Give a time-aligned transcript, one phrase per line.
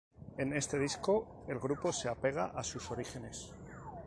[0.35, 3.51] En este disco, el grupo se apega a sus orígenes.